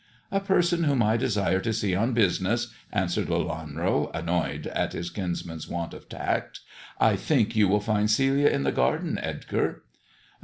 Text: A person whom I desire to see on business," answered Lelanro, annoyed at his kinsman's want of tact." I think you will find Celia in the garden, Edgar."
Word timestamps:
A 0.31 0.39
person 0.39 0.85
whom 0.85 1.03
I 1.03 1.15
desire 1.15 1.59
to 1.59 1.71
see 1.71 1.93
on 1.93 2.13
business," 2.15 2.73
answered 2.91 3.27
Lelanro, 3.29 4.09
annoyed 4.15 4.65
at 4.65 4.93
his 4.93 5.11
kinsman's 5.11 5.69
want 5.69 5.93
of 5.93 6.09
tact." 6.09 6.61
I 7.09 7.15
think 7.15 7.55
you 7.55 7.67
will 7.67 7.81
find 7.81 8.09
Celia 8.09 8.47
in 8.47 8.63
the 8.63 8.71
garden, 8.71 9.19
Edgar." 9.21 9.83